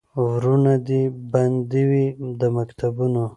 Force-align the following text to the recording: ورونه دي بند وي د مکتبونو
ورونه 0.27 0.73
دي 0.87 1.01
بند 1.31 1.71
وي 1.89 2.05
د 2.39 2.41
مکتبونو 2.57 3.23